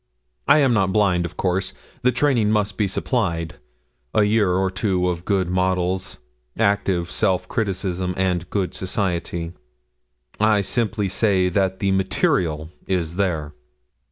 I 0.47 0.57
am 0.57 0.73
not 0.73 0.91
blind, 0.91 1.25
of 1.25 1.37
course 1.37 1.73
the 2.01 2.11
training 2.11 2.49
must 2.49 2.75
be 2.75 2.87
supplied; 2.87 3.57
a 4.15 4.23
year 4.23 4.51
or 4.53 4.71
two 4.71 5.07
of 5.07 5.25
good 5.25 5.47
models, 5.47 6.17
active 6.57 7.11
self 7.11 7.47
criticism, 7.47 8.15
and 8.17 8.49
good 8.49 8.73
society. 8.73 9.53
I 10.39 10.61
simply 10.61 11.07
say 11.07 11.49
that 11.49 11.77
the 11.77 11.91
material 11.91 12.71
is 12.87 13.17
there.' 13.17 13.53